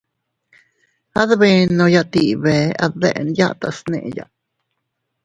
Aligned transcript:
Adbenoya 1.21 2.03
tii 2.11 2.33
bee 2.43 2.65
a 2.83 2.85
deʼen 3.01 3.29
yatas 3.37 3.77
neʼeya. 3.91 4.25